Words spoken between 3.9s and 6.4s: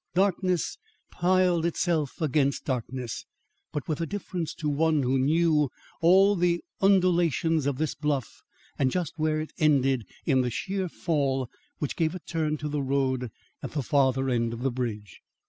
a difference to one who knew all